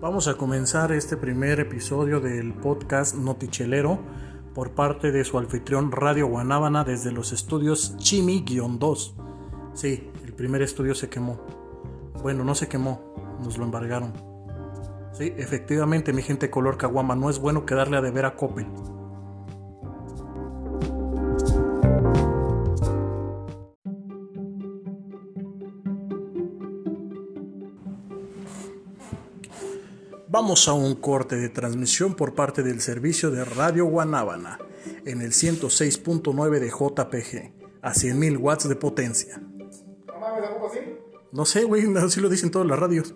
Vamos 0.00 0.28
a 0.28 0.36
comenzar 0.36 0.92
este 0.92 1.16
primer 1.16 1.58
episodio 1.58 2.20
del 2.20 2.54
podcast 2.54 3.16
Notichelero 3.16 3.98
por 4.54 4.70
parte 4.70 5.10
de 5.10 5.24
su 5.24 5.38
anfitrión 5.38 5.90
Radio 5.90 6.28
Guanábana 6.28 6.84
desde 6.84 7.10
los 7.10 7.32
estudios 7.32 7.96
Chimi-2. 7.96 9.14
Sí, 9.74 10.08
el 10.24 10.32
primer 10.34 10.62
estudio 10.62 10.94
se 10.94 11.08
quemó. 11.08 11.40
Bueno, 12.22 12.44
no 12.44 12.54
se 12.54 12.68
quemó, 12.68 13.12
nos 13.42 13.58
lo 13.58 13.64
embargaron. 13.64 14.12
Sí, 15.14 15.32
efectivamente, 15.36 16.12
mi 16.12 16.22
gente 16.22 16.48
color 16.48 16.76
caguama, 16.76 17.16
no 17.16 17.28
es 17.28 17.40
bueno 17.40 17.66
quedarle 17.66 17.96
a 17.96 18.00
deber 18.00 18.24
a 18.24 18.36
Coppel. 18.36 18.68
Vamos 30.30 30.68
a 30.68 30.74
un 30.74 30.94
corte 30.94 31.36
de 31.36 31.48
transmisión 31.48 32.14
por 32.14 32.34
parte 32.34 32.62
del 32.62 32.82
servicio 32.82 33.30
de 33.30 33.46
Radio 33.46 33.86
Guanábana 33.86 34.58
en 35.06 35.22
el 35.22 35.32
106.9 35.32 36.58
de 36.58 36.68
JPG 36.68 37.80
a 37.80 37.94
100.000 37.94 38.38
watts 38.38 38.68
de 38.68 38.76
potencia. 38.76 39.38
No 39.38 40.20
mames, 40.20 40.44
¿a 40.44 40.52
poco 40.52 40.70
sí? 40.70 40.80
No 41.32 41.46
sé, 41.46 41.64
güey, 41.64 41.84
así 41.96 42.20
lo 42.20 42.28
dicen 42.28 42.50
todas 42.50 42.68
las 42.68 42.78
radios. 42.78 43.14